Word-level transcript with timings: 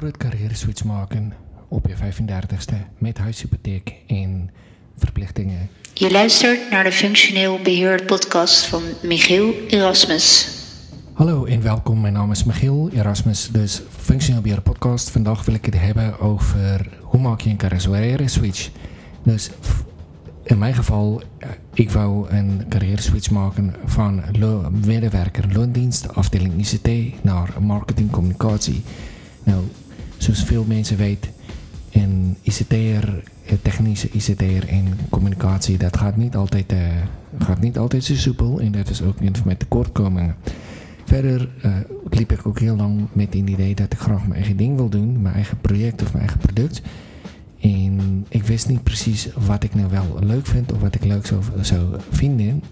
groot 0.00 0.16
carrière 0.16 0.54
switch 0.54 0.84
maken 0.84 1.32
op 1.68 1.86
je 1.86 1.94
35ste 1.94 2.74
met 2.98 3.18
huishypotheek 3.18 3.94
en 4.06 4.50
verplichtingen. 4.96 5.68
Je 5.94 6.10
luistert 6.10 6.70
naar 6.70 6.84
de 6.84 6.92
Functioneel 6.92 7.58
Beheerd 7.62 8.06
podcast 8.06 8.66
van 8.66 8.82
Michiel 9.02 9.54
Erasmus. 9.68 10.48
Hallo 11.12 11.44
en 11.44 11.62
welkom, 11.62 12.00
mijn 12.00 12.12
naam 12.12 12.30
is 12.30 12.44
Michiel 12.44 12.90
Erasmus, 12.92 13.48
dus 13.52 13.82
Functioneel 13.88 14.42
Beheer 14.42 14.60
podcast. 14.60 15.10
Vandaag 15.10 15.44
wil 15.44 15.54
ik 15.54 15.64
het 15.64 15.78
hebben 15.78 16.20
over 16.20 16.88
hoe 17.00 17.20
maak 17.20 17.40
je 17.40 17.50
een 17.50 17.56
carrière 17.56 18.28
switch. 18.28 18.70
Dus 19.22 19.50
in 20.42 20.58
mijn 20.58 20.74
geval, 20.74 21.22
eh, 21.38 21.48
ik 21.74 21.90
wou 21.90 22.28
een 22.30 22.64
carrière 22.68 23.02
switch 23.02 23.30
maken 23.30 23.74
van 23.84 24.22
medewerker 24.84 25.52
loondienst, 25.52 26.14
afdeling 26.14 26.54
ICT, 26.58 26.88
naar 27.22 27.54
marketing 27.60 28.10
communicatie. 28.10 28.82
Nou, 29.42 29.62
zoals 30.22 30.44
veel 30.44 30.64
mensen 30.68 30.96
weten, 30.96 31.30
een 31.92 32.36
ICT'er, 32.42 33.22
technische 33.62 34.08
ICT'er 34.10 34.68
en 34.68 34.84
communicatie, 35.08 35.78
dat 35.78 35.96
gaat 35.96 36.16
niet 36.16 36.36
altijd, 36.36 36.72
uh, 36.72 36.78
gaat 37.38 37.60
niet 37.60 37.78
altijd 37.78 38.04
zo 38.04 38.14
soepel 38.14 38.60
en 38.60 38.72
dat 38.72 38.88
is 38.88 39.02
ook 39.02 39.20
mijn 39.44 39.56
tekortkomingen. 39.56 40.36
Verder 41.04 41.48
uh, 41.64 41.76
liep 42.10 42.32
ik 42.32 42.46
ook 42.46 42.58
heel 42.58 42.76
lang 42.76 43.06
met 43.12 43.26
het 43.26 43.48
idee 43.48 43.74
dat 43.74 43.92
ik 43.92 43.98
graag 43.98 44.20
mijn 44.20 44.34
eigen 44.34 44.56
ding 44.56 44.76
wil 44.76 44.88
doen, 44.88 45.22
mijn 45.22 45.34
eigen 45.34 45.58
project 45.60 46.02
of 46.02 46.12
mijn 46.12 46.24
eigen 46.24 46.40
product. 46.40 46.82
En 47.60 48.26
ik 48.28 48.42
wist 48.42 48.68
niet 48.68 48.82
precies 48.82 49.28
wat 49.46 49.64
ik 49.64 49.74
nou 49.74 49.90
wel 49.90 50.16
leuk 50.20 50.46
vind 50.46 50.72
of 50.72 50.80
wat 50.80 50.94
ik 50.94 51.04
leuk 51.04 51.26
zou, 51.26 51.42
zou 51.60 51.96
vinden. 52.10 52.62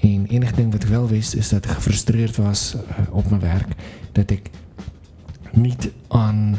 En 0.00 0.26
enige 0.26 0.54
ding 0.54 0.72
wat 0.72 0.82
ik 0.82 0.88
wel 0.88 1.08
wist 1.08 1.34
is 1.34 1.48
dat 1.48 1.64
ik 1.64 1.70
gefrustreerd 1.70 2.36
was 2.36 2.76
op 3.10 3.28
mijn 3.28 3.40
werk. 3.40 3.68
Dat 4.12 4.30
ik 4.30 4.50
niet 5.56 5.90
aan 6.08 6.58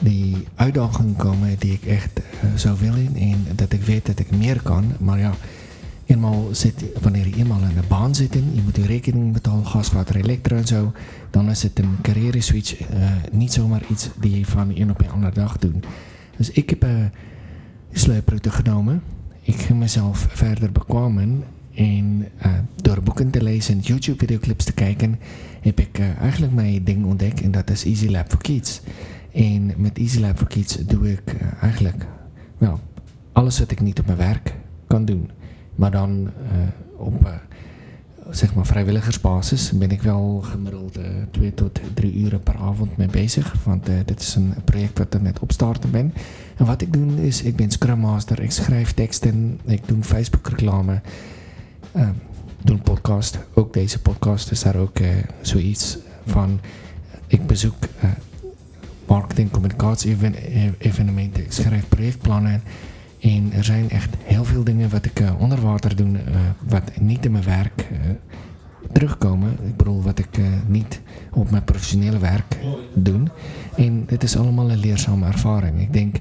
die 0.00 0.46
uitdagingen 0.54 1.16
komen 1.16 1.58
die 1.58 1.72
ik 1.72 1.84
echt 1.84 2.18
uh, 2.18 2.50
zou 2.54 2.78
willen. 2.80 3.16
En 3.16 3.46
dat 3.54 3.72
ik 3.72 3.82
weet 3.82 4.06
dat 4.06 4.18
ik 4.18 4.36
meer 4.36 4.62
kan. 4.62 4.84
Maar 4.98 5.18
ja, 5.18 5.32
eenmaal 6.06 6.48
zit, 6.52 6.84
wanneer 7.02 7.28
je 7.28 7.36
eenmaal 7.36 7.60
in 7.60 7.74
de 7.74 7.86
baan 7.88 8.14
zit, 8.14 8.32
je 8.32 8.62
moet 8.64 8.76
je 8.76 8.86
rekening 8.86 9.32
betalen, 9.32 9.66
gas, 9.66 9.92
water, 9.92 10.16
elektra 10.16 10.56
en 10.56 10.66
zo. 10.66 10.92
Dan 11.30 11.50
is 11.50 11.62
het 11.62 11.78
een 11.78 11.96
carrière 12.02 12.40
switch 12.40 12.80
uh, 12.80 12.86
niet 13.32 13.52
zomaar 13.52 13.82
iets 13.90 14.08
die 14.20 14.38
je 14.38 14.46
van 14.46 14.76
een 14.76 14.90
op 14.90 15.00
een 15.00 15.10
andere 15.10 15.34
dag 15.34 15.58
doet. 15.58 15.86
Dus 16.36 16.50
ik 16.50 16.70
heb 16.70 16.82
een 16.82 17.10
sleeproute 17.92 18.50
genomen. 18.50 19.02
Ik 19.42 19.56
ging 19.56 19.78
mezelf 19.78 20.26
verder 20.30 20.72
bekwamen. 20.72 21.44
En 21.74 22.28
uh, 22.46 22.52
door 22.82 23.02
boeken 23.02 23.30
te 23.30 23.42
lezen 23.42 23.74
en 23.74 23.80
YouTube-videoclips 23.80 24.64
te 24.64 24.72
kijken, 24.72 25.18
heb 25.60 25.80
ik 25.80 25.98
uh, 25.98 26.18
eigenlijk 26.20 26.52
mijn 26.52 26.84
ding 26.84 27.04
ontdekt. 27.04 27.40
En 27.40 27.50
dat 27.50 27.70
is 27.70 27.84
Easy 27.84 28.08
Lab 28.08 28.30
for 28.30 28.40
Kids. 28.40 28.80
En 29.32 29.72
met 29.76 29.98
Easy 29.98 30.20
Lab 30.20 30.38
for 30.38 30.46
Kids 30.46 30.76
doe 30.76 31.12
ik 31.12 31.34
uh, 31.34 31.62
eigenlijk 31.62 32.06
well, 32.58 32.74
alles 33.32 33.58
wat 33.58 33.70
ik 33.70 33.80
niet 33.80 33.98
op 33.98 34.06
mijn 34.06 34.18
werk 34.18 34.54
kan 34.86 35.04
doen. 35.04 35.30
Maar 35.74 35.90
dan 35.90 36.30
op 36.96 37.42
zeg 38.30 38.54
maar 38.54 38.66
vrijwilligersbasis 38.66 39.72
ben 39.72 39.90
ik 39.90 40.02
wel 40.02 40.40
gemiddeld 40.42 40.98
twee 41.30 41.54
tot 41.54 41.80
drie 41.94 42.14
uren 42.14 42.40
per 42.40 42.56
avond 42.56 42.96
mee 42.96 43.08
bezig. 43.08 43.54
Want 43.64 43.86
dit 44.04 44.20
is 44.20 44.34
een 44.34 44.54
project 44.64 44.98
wat 44.98 45.14
er 45.14 45.22
net 45.22 45.38
opstarten 45.38 45.90
ben. 45.90 46.14
En 46.56 46.66
wat 46.66 46.82
ik 46.82 46.92
doe 46.92 47.26
is, 47.26 47.42
ik 47.42 47.56
ben 47.56 47.70
Scrum 47.70 47.98
Master, 47.98 48.40
ik 48.40 48.50
schrijf 48.50 48.92
teksten, 48.92 49.60
ik 49.64 49.88
doe 49.88 50.02
Facebook 50.02 50.48
reclame, 50.48 51.00
uh, 51.96 52.08
doe 52.62 52.76
een 52.76 52.82
podcast. 52.82 53.38
Ook 53.54 53.72
deze 53.72 54.00
podcast 54.00 54.50
is 54.50 54.62
daar 54.62 54.76
ook 54.76 54.98
zoiets 55.40 55.98
van. 56.26 56.60
Ik 57.26 57.46
bezoek 57.46 57.74
marketing, 59.06 59.50
communicatie 59.50 60.16
evenementen, 60.78 61.44
ik 61.44 61.52
schrijf 61.52 61.88
projectplannen. 61.88 62.62
En 63.20 63.52
er 63.52 63.64
zijn 63.64 63.90
echt 63.90 64.14
heel 64.24 64.44
veel 64.44 64.64
dingen 64.64 64.90
wat 64.90 65.04
ik 65.04 65.20
uh, 65.20 65.40
onder 65.40 65.60
water 65.60 65.96
doe, 65.96 66.06
uh, 66.06 66.18
wat 66.68 66.90
niet 67.00 67.24
in 67.24 67.32
mijn 67.32 67.44
werk 67.44 67.88
uh, 67.92 67.98
terugkomen. 68.92 69.50
Ik 69.66 69.76
bedoel, 69.76 70.02
wat 70.02 70.18
ik 70.18 70.38
niet 70.66 71.00
op 71.32 71.50
mijn 71.50 71.64
professionele 71.64 72.18
werk 72.18 72.58
doe. 72.94 73.20
En 73.76 74.04
het 74.06 74.22
is 74.22 74.36
allemaal 74.36 74.70
een 74.70 74.78
leerzame 74.78 75.26
ervaring. 75.26 75.80
Ik 75.80 75.92
denk 75.92 76.16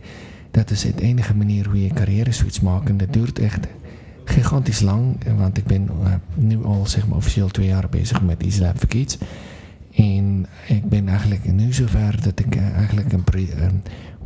dat 0.51 0.69
is 0.69 0.83
het 0.83 0.99
enige 0.99 1.35
manier 1.35 1.65
hoe 1.65 1.83
je 1.83 1.93
carrière 1.93 2.31
switch 2.31 2.61
maakt. 2.61 2.89
En 2.89 2.97
dat 2.97 3.13
duurt 3.13 3.39
echt 3.39 3.67
gigantisch 4.33 4.81
lang, 4.81 5.15
want 5.37 5.57
ik 5.57 5.65
ben 5.65 5.89
nu 6.35 6.63
al 6.63 6.85
zeg 6.85 7.07
maar 7.07 7.17
officieel 7.17 7.47
twee 7.47 7.67
jaar 7.67 7.89
bezig 7.89 8.21
met 8.21 8.43
Easy 8.43 8.61
Lab 8.61 8.77
for 8.77 8.87
Kids. 8.87 9.17
En 9.95 10.45
ik 10.67 10.89
ben 10.89 11.07
eigenlijk 11.07 11.51
nu 11.53 11.73
zover 11.73 12.21
dat 12.21 12.39
ik 12.39 12.55
eigenlijk 12.55 13.11
een, 13.11 13.23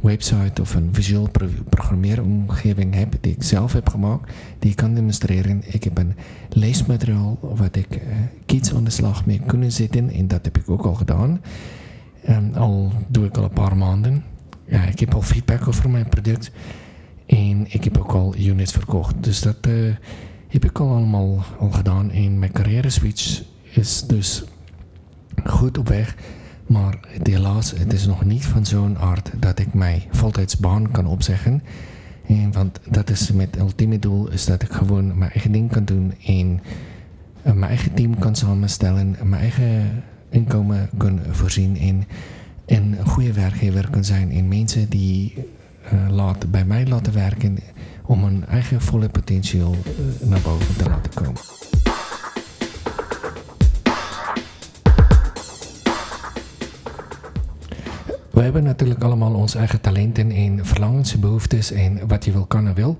website 0.02 0.62
of 0.62 0.76
een 0.76 0.90
visueel 0.92 1.30
pro 1.30 1.48
programmeeromgeving 1.70 2.94
heb 2.94 3.16
die 3.22 3.32
ik 3.32 3.44
zelf 3.44 3.74
heb 3.74 3.90
gemaakt, 3.90 4.32
die 4.60 4.70
ik 4.70 4.76
kan 4.76 4.94
demonstreren. 4.94 5.62
Ik 5.66 5.84
heb 5.84 5.98
een 5.98 6.16
leesmateriaal 6.50 7.38
wat 7.42 7.76
ik 7.76 7.96
uh, 7.96 8.02
kids 8.46 8.74
aan 8.74 8.84
de 8.84 8.90
slag 8.90 9.26
mee 9.26 9.42
kunnen 9.46 9.72
zetten 9.72 10.10
en 10.10 10.28
dat 10.28 10.46
heb 10.46 10.58
ik 10.58 10.70
ook 10.70 10.86
al 10.86 10.94
gedaan. 10.94 11.42
Al 12.54 12.92
doe 13.08 13.26
ik 13.26 13.38
al 13.38 13.44
een 13.44 13.50
paar 13.50 13.78
maanden. 13.78 14.24
Ja, 14.66 14.84
ik 14.84 15.00
heb 15.00 15.14
al 15.14 15.22
feedback 15.22 15.68
over 15.68 15.90
mijn 15.90 16.10
product 16.10 16.52
en 17.28 17.66
ik 17.70 17.84
heb 17.84 17.98
ook 17.98 18.12
al 18.12 18.36
units 18.38 18.72
verkocht. 18.72 19.16
Dus 19.24 19.42
dat 19.42 19.58
uh, 19.68 19.96
heb 20.48 20.66
ik 20.66 20.80
al 20.80 20.90
allemaal 20.90 21.44
al 21.60 21.70
gedaan 21.70 22.12
en 22.12 22.40
mijn 22.40 22.52
carrière 22.52 22.90
switch 22.90 23.44
is 23.72 24.04
dus 24.08 24.44
goed 25.46 25.78
op 25.78 25.88
weg. 25.88 26.16
Maar 26.68 26.98
helaas, 27.24 27.72
het 27.72 27.94
is 27.94 28.06
nog 28.06 28.26
niet 28.26 28.46
van 28.46 28.66
zo'n 28.66 28.98
aard 28.98 29.32
dat 29.40 29.60
ik 29.60 29.74
mijn 29.74 30.02
voltijdsbaan 30.12 30.92
kan 30.92 31.06
opzeggen. 31.06 31.64
En, 32.28 32.52
want 32.52 32.80
dat 32.90 33.10
is 33.10 33.32
met 33.32 33.58
ultieme 33.58 34.00
doel, 34.00 34.32
is 34.32 34.46
dat 34.46 34.62
ik 34.62 34.72
gewoon 34.72 35.18
mijn 35.18 35.32
eigen 35.32 35.52
ding 35.52 35.72
kan 35.72 35.86
doen 35.86 36.14
en 36.26 36.60
uh, 37.46 37.54
mijn 37.54 37.70
eigen 37.72 37.94
team 37.94 38.20
kan 38.20 38.36
samenstellen, 38.36 39.16
mijn 39.24 39.42
eigen 39.42 40.04
inkomen 40.30 40.90
kan 40.98 41.20
voorzien 41.30 41.78
en, 41.78 42.04
en 42.66 43.00
een 43.00 43.08
goede 43.08 43.34
werkgever 43.34 43.90
kan 43.90 44.04
zijn 44.04 44.32
en 44.32 44.48
mensen 44.48 44.90
die 44.90 45.34
uh, 45.94 46.10
laat, 46.10 46.52
bij 46.52 46.66
mij 46.66 46.88
laten 46.88 47.14
werken 47.14 47.58
om 48.06 48.24
hun 48.24 48.46
eigen 48.46 48.82
volle 48.82 49.10
potentieel 49.10 49.76
uh, 49.76 50.30
naar 50.30 50.42
boven 50.42 50.78
te 50.78 50.90
laten 50.90 51.14
komen. 51.14 51.42
We 58.32 58.44
hebben 58.44 58.64
natuurlijk 58.64 59.04
allemaal 59.04 59.34
onze 59.34 59.58
eigen 59.58 59.82
talenten 59.82 60.32
en 60.32 60.66
verlangens 60.66 61.14
en 61.14 61.20
behoeftes 61.20 61.72
en 61.72 62.08
wat 62.08 62.26
je 62.26 62.32
wil 62.32 62.46
kan 62.46 62.68
en 62.68 62.74
wil. 62.74 62.98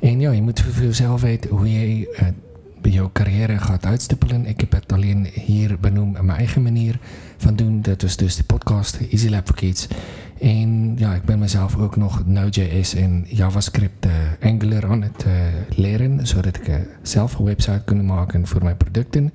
En 0.00 0.20
ja, 0.20 0.30
je 0.30 0.42
moet 0.42 0.60
voor 0.60 0.84
jezelf 0.84 1.20
weten 1.20 1.50
hoe 1.50 1.72
je 1.72 2.16
uh, 2.82 2.92
jouw 2.92 3.10
carrière 3.12 3.58
gaat 3.58 3.84
uitstippelen. 3.86 4.46
Ik 4.46 4.60
heb 4.60 4.72
het 4.72 4.92
alleen 4.92 5.28
hier 5.32 5.78
benoemd 5.80 6.22
mijn 6.22 6.38
eigen 6.38 6.62
manier 6.62 6.98
van 7.36 7.56
doen. 7.56 7.82
Dat 7.82 8.02
is 8.02 8.16
dus 8.16 8.36
de 8.36 8.44
podcast 8.44 8.98
Easy 9.10 9.28
Lab 9.28 9.46
for 9.46 9.56
Kids. 9.56 9.86
En 10.40 10.94
ja, 10.96 11.14
ik 11.14 11.22
ben 11.22 11.38
mezelf 11.38 11.76
ook 11.76 11.96
nog 11.96 12.26
Node.js 12.26 12.94
en 12.94 13.24
JavaScript 13.28 14.06
uh, 14.06 14.12
Angular 14.40 14.86
aan 14.86 15.02
het 15.02 15.24
uh, 15.26 15.32
leren, 15.76 16.26
zodat 16.26 16.56
ik 16.56 16.80
zelf 17.02 17.38
een 17.38 17.44
website 17.44 17.82
kan 17.84 18.04
maken 18.04 18.46
voor 18.46 18.62
mijn 18.62 18.76
producten. 18.76 19.32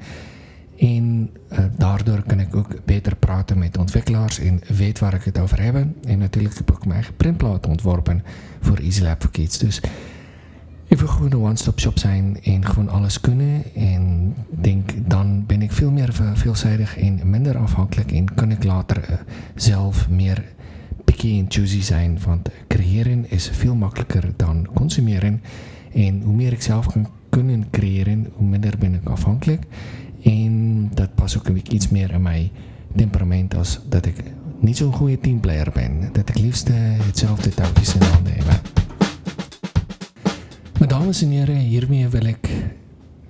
En 0.78 1.30
daardoor 1.78 2.24
kan 2.24 2.40
ik 2.40 2.56
ook 2.56 2.86
beter 2.86 3.16
praten 3.16 3.58
met 3.58 3.78
ontwikkelaars 3.78 4.40
en 4.40 4.62
weet 4.68 5.00
waar 5.00 5.14
ik 5.14 5.24
het 5.24 5.40
over 5.40 5.62
heb. 5.62 5.76
En 6.06 6.18
natuurlijk 6.18 6.58
heb 6.58 6.70
ik 6.70 6.76
ook 6.76 6.86
mijn 6.86 6.94
eigen 6.94 7.16
printplaat 7.16 7.68
ontworpen 7.68 8.24
voor 8.62 8.78
EasyLab 8.78 9.22
for 9.22 9.32
Kids. 9.32 9.58
Dus 9.58 9.82
wil 11.02 11.10
gewoon 11.10 11.32
een 11.32 11.48
one-stop 11.50 11.80
shop 11.80 12.00
zijn 12.00 12.38
en 12.44 12.66
gewoon 12.66 12.90
alles 12.90 13.22
kunnen. 13.22 13.64
En 13.76 14.36
denk, 14.50 14.92
dan 15.10 15.46
ben 15.46 15.62
ik 15.62 15.72
veel 15.72 15.92
meer 15.92 16.14
veelzijdig 16.34 16.98
en 16.98 17.20
minder 17.24 17.58
afhankelijk. 17.58 18.12
En 18.12 18.34
kan 18.34 18.52
ik 18.52 18.64
later 18.64 19.24
zelf 19.56 20.10
meer 20.10 20.44
picky 21.22 21.40
en 21.40 21.46
choosy 21.50 21.82
zijn. 21.82 22.20
Want 22.26 22.50
creëren 22.68 23.30
is 23.30 23.50
veel 23.54 23.76
makkelijker 23.76 24.34
dan 24.36 24.68
consumeren. 24.74 25.42
En 25.94 26.22
hoe 26.22 26.34
meer 26.34 26.52
ik 26.52 26.62
zelf 26.62 26.86
kan 26.88 27.08
kunnen 27.30 27.70
creëren, 27.72 28.28
hoe 28.36 28.48
minder 28.48 28.78
ben 28.78 28.94
ik 28.94 29.10
afhankelijk. 29.10 29.64
En 30.24 30.90
dat 30.94 31.16
past 31.16 31.38
ook 31.38 31.48
iets 31.48 31.90
meer 31.90 32.12
in 32.12 32.22
mijn 32.22 32.50
temperament 32.96 33.56
als 33.56 33.80
dat 33.90 34.06
ik 34.06 34.16
niet 34.60 34.78
zo'n 34.78 34.94
goede 34.94 35.20
teamplayer 35.20 35.72
ben. 35.74 36.10
Dat 36.12 36.30
ik 36.30 36.40
liefst 36.40 36.70
uh, 36.70 36.76
hetzelfde 36.78 37.50
touwtjes 37.50 37.96
in 37.96 38.02
handen 38.02 38.34
heb. 38.34 38.62
Dames 40.88 41.22
en 41.22 41.30
heren, 41.30 41.58
hiermee 41.58 42.08
wil 42.08 42.26
ik 42.26 42.50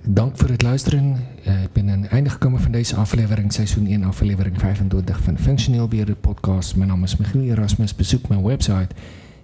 dank 0.04 0.36
voor 0.36 0.48
het 0.48 0.62
luisteren. 0.62 1.16
Uh, 1.46 1.62
ik 1.62 1.72
ben 1.72 1.90
aan 1.90 2.02
het 2.02 2.10
einde 2.10 2.30
gekomen 2.30 2.60
van 2.60 2.72
deze 2.72 2.96
aflevering, 2.96 3.52
seizoen 3.52 3.86
1, 3.86 4.04
aflevering 4.04 4.58
25 4.58 5.20
van 5.20 5.34
de 5.34 5.42
Functioneel 5.42 5.88
Beheerder 5.88 6.14
Podcast. 6.14 6.76
Mijn 6.76 6.88
naam 6.88 7.02
is 7.02 7.16
Michiel 7.16 7.42
Erasmus. 7.42 7.96
Bezoek 7.96 8.28
mijn 8.28 8.42
website 8.42 8.88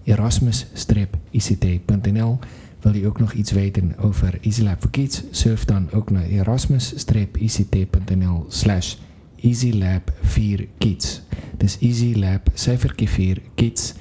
erasmus-ict.nl. 0.04 2.38
Wil 2.80 2.94
je 2.94 3.06
ook 3.06 3.18
nog 3.18 3.32
iets 3.32 3.50
weten 3.50 3.98
over 3.98 4.38
EasyLab 4.40 4.80
for 4.80 4.90
Kids? 4.90 5.22
Surf 5.30 5.64
dan 5.64 5.88
ook 5.92 6.10
naar 6.10 6.24
erasmus-ict.nl 6.24 8.44
slash 8.48 8.94
Easy 9.40 9.72
Lab 9.72 10.12
4 10.22 10.68
Kids. 10.78 11.22
Dis 11.56 11.78
Easy 11.80 12.14
Lab 12.14 12.50
syfertjie 12.54 13.08
4 13.08 13.40
Kids. 13.54 13.94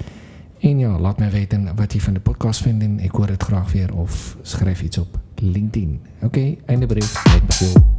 En 0.60 0.80
ja, 0.80 1.00
laat 1.00 1.20
my 1.20 1.30
weet 1.30 1.58
wat 1.76 1.94
jy 1.94 2.00
van 2.00 2.14
die 2.14 2.22
podcast 2.22 2.62
vind 2.62 2.82
en 2.82 3.00
ek 3.00 3.12
hoor 3.12 3.28
dit 3.28 3.44
graag 3.44 3.72
weer 3.72 3.94
of 3.94 4.38
skryf 4.42 4.82
iets 4.82 4.98
op 4.98 5.27
LinkedIn. 5.42 6.00
Okay, 6.22 6.58
einde 6.66 6.86
brief. 6.86 7.24
Met 7.26 7.46
Michiel. 7.46 7.97